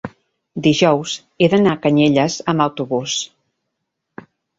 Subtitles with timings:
[0.67, 1.11] dijous
[1.45, 3.19] he d'anar a Canyelles amb autobús.